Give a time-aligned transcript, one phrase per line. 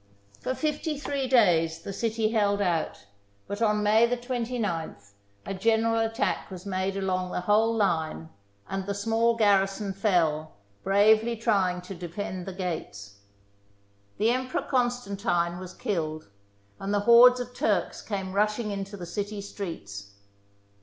[0.41, 3.05] For fifty three days the city held out,
[3.45, 5.11] but on May 29th
[5.45, 8.29] a general attack was made along the whole line,
[8.67, 13.19] and the small garrison fell, bravely trying to defend the gates.
[14.17, 16.29] The Emperor Constantine was killed,
[16.79, 20.13] and the hordes of Turks came rushing into the city streets.